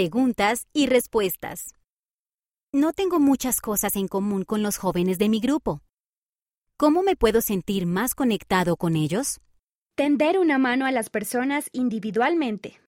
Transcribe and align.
preguntas 0.00 0.66
y 0.72 0.86
respuestas. 0.86 1.74
No 2.72 2.94
tengo 2.94 3.20
muchas 3.20 3.60
cosas 3.60 3.96
en 3.96 4.08
común 4.08 4.44
con 4.44 4.62
los 4.62 4.78
jóvenes 4.78 5.18
de 5.18 5.28
mi 5.28 5.40
grupo. 5.40 5.82
¿Cómo 6.78 7.02
me 7.02 7.16
puedo 7.16 7.42
sentir 7.42 7.84
más 7.84 8.14
conectado 8.14 8.76
con 8.78 8.96
ellos? 8.96 9.40
Tender 9.96 10.38
una 10.38 10.56
mano 10.56 10.86
a 10.86 10.90
las 10.90 11.10
personas 11.10 11.68
individualmente. 11.72 12.80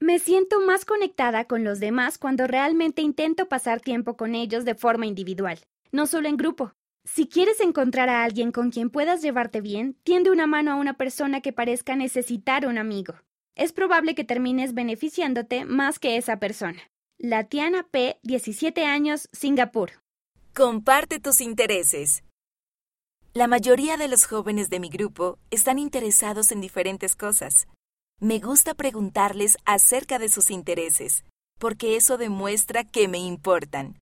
Me 0.00 0.18
siento 0.18 0.58
más 0.60 0.86
conectada 0.86 1.44
con 1.44 1.64
los 1.64 1.80
demás 1.80 2.16
cuando 2.16 2.46
realmente 2.46 3.02
intento 3.02 3.46
pasar 3.50 3.82
tiempo 3.82 4.16
con 4.16 4.34
ellos 4.34 4.64
de 4.64 4.74
forma 4.74 5.04
individual, 5.04 5.58
no 5.92 6.06
solo 6.06 6.30
en 6.30 6.38
grupo. 6.38 6.72
Si 7.04 7.28
quieres 7.28 7.60
encontrar 7.60 8.08
a 8.08 8.24
alguien 8.24 8.52
con 8.52 8.70
quien 8.70 8.88
puedas 8.88 9.20
llevarte 9.20 9.60
bien, 9.60 9.98
tiende 10.02 10.30
una 10.30 10.46
mano 10.46 10.72
a 10.72 10.76
una 10.76 10.94
persona 10.94 11.42
que 11.42 11.52
parezca 11.52 11.94
necesitar 11.94 12.66
un 12.66 12.78
amigo. 12.78 13.16
Es 13.58 13.72
probable 13.72 14.14
que 14.14 14.22
termines 14.22 14.72
beneficiándote 14.72 15.64
más 15.64 15.98
que 15.98 16.16
esa 16.16 16.38
persona. 16.38 16.80
Latiana 17.18 17.84
P., 17.90 18.20
17 18.22 18.84
años, 18.84 19.28
Singapur. 19.32 19.90
Comparte 20.54 21.18
tus 21.18 21.40
intereses. 21.40 22.22
La 23.34 23.48
mayoría 23.48 23.96
de 23.96 24.06
los 24.06 24.26
jóvenes 24.26 24.70
de 24.70 24.78
mi 24.78 24.88
grupo 24.88 25.40
están 25.50 25.80
interesados 25.80 26.52
en 26.52 26.60
diferentes 26.60 27.16
cosas. 27.16 27.66
Me 28.20 28.38
gusta 28.38 28.74
preguntarles 28.74 29.58
acerca 29.64 30.20
de 30.20 30.28
sus 30.28 30.52
intereses, 30.52 31.24
porque 31.58 31.96
eso 31.96 32.16
demuestra 32.16 32.84
que 32.84 33.08
me 33.08 33.18
importan. 33.18 33.98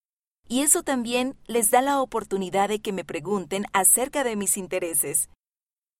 Y 0.47 0.61
eso 0.61 0.83
también 0.83 1.35
les 1.47 1.71
da 1.71 1.81
la 1.81 2.03
oportunidad 2.03 2.69
de 2.69 2.81
que 2.81 2.93
me 2.93 3.07
pregunten 3.07 3.65
acerca 3.73 4.23
de 4.23 4.37
mis 4.37 4.59
intereses. 4.59 5.31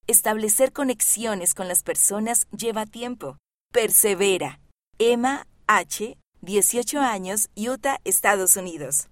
Establecer 0.05 0.73
conexiones 0.73 1.55
con 1.55 1.67
las 1.67 1.81
personas 1.81 2.47
lleva 2.51 2.85
tiempo. 2.85 3.35
Persevera. 3.71 4.59
Emma 4.97 5.45
H., 5.67 6.17
18 6.41 6.99
años, 6.99 7.49
Utah, 7.55 7.99
Estados 8.05 8.55
Unidos. 8.55 9.07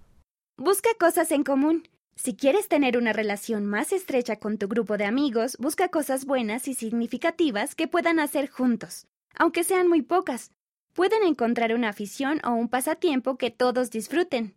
Busca 0.56 0.88
cosas 0.98 1.30
en 1.30 1.44
común. 1.44 1.88
Si 2.16 2.34
quieres 2.34 2.66
tener 2.66 2.96
una 2.96 3.12
relación 3.12 3.66
más 3.66 3.92
estrecha 3.92 4.36
con 4.36 4.56
tu 4.56 4.68
grupo 4.68 4.96
de 4.96 5.04
amigos, 5.04 5.56
busca 5.58 5.88
cosas 5.88 6.24
buenas 6.24 6.66
y 6.66 6.74
significativas 6.74 7.74
que 7.74 7.88
puedan 7.88 8.18
hacer 8.18 8.48
juntos, 8.50 9.06
aunque 9.34 9.64
sean 9.64 9.88
muy 9.88 10.00
pocas. 10.02 10.50
Pueden 10.94 11.22
encontrar 11.22 11.74
una 11.74 11.90
afición 11.90 12.40
o 12.42 12.52
un 12.52 12.68
pasatiempo 12.68 13.36
que 13.36 13.50
todos 13.50 13.90
disfruten. 13.90 14.56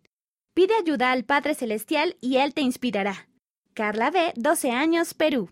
Pide 0.54 0.74
ayuda 0.74 1.12
al 1.12 1.24
Padre 1.24 1.54
Celestial 1.54 2.16
y 2.22 2.38
Él 2.38 2.54
te 2.54 2.62
inspirará. 2.62 3.28
Carla 3.74 4.10
B., 4.10 4.32
12 4.36 4.70
años, 4.70 5.12
Perú. 5.12 5.50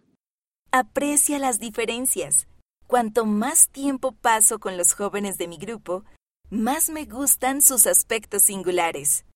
Aprecia 0.73 1.39
las 1.39 1.61
diferencias. 1.61 2.49
Cuanto 2.89 3.27
más 3.27 3.69
tiempo 3.69 4.13
paso 4.13 4.59
con 4.59 4.79
los 4.79 4.95
jóvenes 4.95 5.37
de 5.37 5.47
mi 5.47 5.59
grupo, 5.59 6.05
más 6.49 6.89
me 6.89 7.05
gustan 7.05 7.61
sus 7.61 7.87
aspectos 7.87 8.45
singulares. 8.45 9.27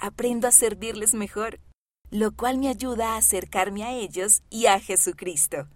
Aprendo 0.00 0.48
a 0.48 0.50
servirles 0.50 1.14
mejor, 1.14 1.60
lo 2.10 2.32
cual 2.32 2.58
me 2.58 2.68
ayuda 2.68 3.14
a 3.14 3.18
acercarme 3.18 3.84
a 3.84 3.92
ellos 3.92 4.42
y 4.50 4.66
a 4.66 4.80
Jesucristo. 4.80 5.68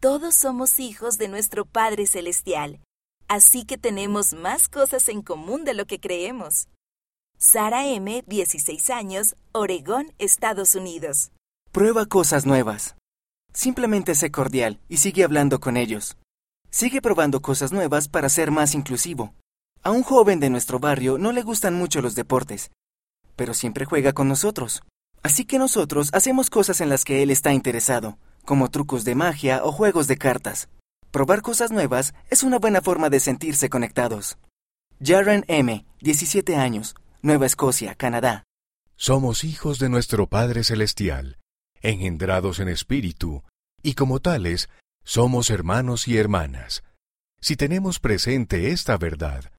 Todos 0.00 0.34
somos 0.34 0.80
hijos 0.80 1.16
de 1.16 1.28
nuestro 1.28 1.64
Padre 1.64 2.06
Celestial, 2.06 2.78
así 3.26 3.64
que 3.64 3.78
tenemos 3.78 4.34
más 4.34 4.68
cosas 4.68 5.08
en 5.08 5.22
común 5.22 5.64
de 5.64 5.72
lo 5.72 5.86
que 5.86 5.98
creemos. 5.98 6.68
Sara 7.38 7.86
M., 7.86 8.22
16 8.26 8.90
años, 8.90 9.34
Oregón, 9.52 10.12
Estados 10.18 10.74
Unidos. 10.74 11.32
Prueba 11.72 12.04
cosas 12.04 12.44
nuevas. 12.44 12.96
Simplemente 13.54 14.14
sé 14.14 14.30
cordial 14.30 14.78
y 14.90 14.98
sigue 14.98 15.24
hablando 15.24 15.58
con 15.58 15.78
ellos. 15.78 16.18
Sigue 16.74 17.00
probando 17.00 17.40
cosas 17.40 17.70
nuevas 17.70 18.08
para 18.08 18.28
ser 18.28 18.50
más 18.50 18.74
inclusivo. 18.74 19.32
A 19.84 19.92
un 19.92 20.02
joven 20.02 20.40
de 20.40 20.50
nuestro 20.50 20.80
barrio 20.80 21.18
no 21.18 21.30
le 21.30 21.42
gustan 21.42 21.74
mucho 21.74 22.02
los 22.02 22.16
deportes, 22.16 22.72
pero 23.36 23.54
siempre 23.54 23.84
juega 23.84 24.12
con 24.12 24.26
nosotros. 24.26 24.82
Así 25.22 25.44
que 25.44 25.60
nosotros 25.60 26.10
hacemos 26.12 26.50
cosas 26.50 26.80
en 26.80 26.88
las 26.88 27.04
que 27.04 27.22
él 27.22 27.30
está 27.30 27.52
interesado, 27.52 28.18
como 28.44 28.72
trucos 28.72 29.04
de 29.04 29.14
magia 29.14 29.62
o 29.62 29.70
juegos 29.70 30.08
de 30.08 30.16
cartas. 30.16 30.68
Probar 31.12 31.42
cosas 31.42 31.70
nuevas 31.70 32.12
es 32.28 32.42
una 32.42 32.58
buena 32.58 32.80
forma 32.80 33.08
de 33.08 33.20
sentirse 33.20 33.70
conectados. 33.70 34.36
Jaren 35.00 35.44
M., 35.46 35.86
17 36.00 36.56
años, 36.56 36.96
Nueva 37.22 37.46
Escocia, 37.46 37.94
Canadá. 37.94 38.42
Somos 38.96 39.44
hijos 39.44 39.78
de 39.78 39.88
nuestro 39.90 40.26
Padre 40.26 40.64
Celestial, 40.64 41.38
engendrados 41.82 42.58
en 42.58 42.66
espíritu, 42.66 43.44
y 43.80 43.94
como 43.94 44.18
tales, 44.18 44.68
somos 45.04 45.50
hermanos 45.50 46.08
y 46.08 46.16
hermanas. 46.16 46.82
Si 47.40 47.56
tenemos 47.56 48.00
presente 48.00 48.70
esta 48.70 48.96
verdad, 48.96 49.52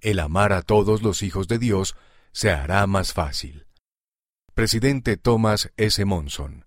el 0.00 0.20
amar 0.20 0.52
a 0.52 0.62
todos 0.62 1.02
los 1.02 1.22
hijos 1.22 1.48
de 1.48 1.58
Dios 1.58 1.96
se 2.32 2.50
hará 2.50 2.86
más 2.86 3.12
fácil. 3.12 3.66
Presidente 4.54 5.16
Thomas 5.16 5.72
S. 5.76 6.04
Monson. 6.04 6.66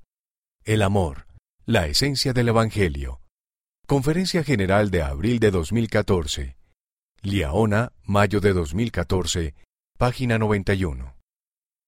El 0.66 0.82
amor, 0.82 1.28
la 1.66 1.88
esencia 1.88 2.34
del 2.34 2.50
Evangelio. 2.50 3.22
Conferencia 3.88 4.44
General 4.44 4.90
de 4.90 5.04
abril 5.04 5.40
de 5.40 5.52
2014. 5.52 6.58
Liaona, 7.22 7.92
mayo 8.04 8.40
de 8.40 8.54
2014, 8.54 9.54
página 9.98 10.38
91. 10.40 11.16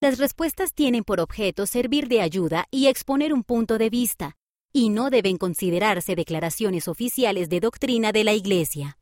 Las 0.02 0.20
respuestas 0.20 0.74
tienen 0.74 1.04
por 1.04 1.20
objeto 1.20 1.66
servir 1.66 2.08
de 2.08 2.22
ayuda 2.22 2.68
y 2.70 2.88
exponer 2.88 3.34
un 3.34 3.44
punto 3.44 3.78
de 3.78 3.90
vista, 3.90 4.38
y 4.76 4.90
no 4.90 5.10
deben 5.10 5.38
considerarse 5.38 6.16
declaraciones 6.16 6.90
oficiales 6.90 7.48
de 7.48 7.62
doctrina 7.62 8.12
de 8.12 8.26
la 8.26 8.34
Iglesia. 8.34 8.98